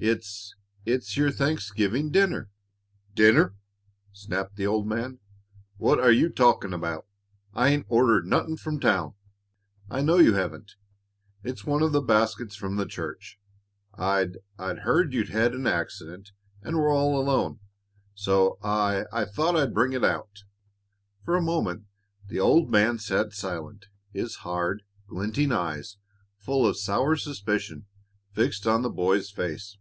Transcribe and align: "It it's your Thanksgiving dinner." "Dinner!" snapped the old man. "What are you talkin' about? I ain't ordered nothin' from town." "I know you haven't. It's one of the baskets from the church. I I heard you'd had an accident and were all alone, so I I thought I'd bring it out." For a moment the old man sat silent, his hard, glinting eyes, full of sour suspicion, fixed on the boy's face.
"It 0.00 0.24
it's 0.86 1.16
your 1.16 1.32
Thanksgiving 1.32 2.12
dinner." 2.12 2.50
"Dinner!" 3.16 3.56
snapped 4.12 4.54
the 4.54 4.64
old 4.64 4.86
man. 4.86 5.18
"What 5.76 5.98
are 5.98 6.12
you 6.12 6.28
talkin' 6.28 6.72
about? 6.72 7.04
I 7.52 7.70
ain't 7.70 7.86
ordered 7.88 8.24
nothin' 8.24 8.58
from 8.58 8.78
town." 8.78 9.14
"I 9.90 10.02
know 10.02 10.18
you 10.18 10.34
haven't. 10.34 10.76
It's 11.42 11.64
one 11.64 11.82
of 11.82 11.90
the 11.90 12.00
baskets 12.00 12.54
from 12.54 12.76
the 12.76 12.86
church. 12.86 13.40
I 13.92 14.28
I 14.56 14.74
heard 14.74 15.14
you'd 15.14 15.30
had 15.30 15.52
an 15.52 15.66
accident 15.66 16.30
and 16.62 16.76
were 16.76 16.90
all 16.92 17.20
alone, 17.20 17.58
so 18.14 18.56
I 18.62 19.02
I 19.12 19.24
thought 19.24 19.56
I'd 19.56 19.74
bring 19.74 19.94
it 19.94 20.04
out." 20.04 20.44
For 21.24 21.34
a 21.36 21.42
moment 21.42 21.86
the 22.28 22.38
old 22.38 22.70
man 22.70 23.00
sat 23.00 23.32
silent, 23.32 23.86
his 24.12 24.36
hard, 24.46 24.84
glinting 25.08 25.50
eyes, 25.50 25.96
full 26.36 26.68
of 26.68 26.76
sour 26.78 27.16
suspicion, 27.16 27.86
fixed 28.30 28.64
on 28.64 28.82
the 28.82 28.90
boy's 28.90 29.32
face. 29.32 29.76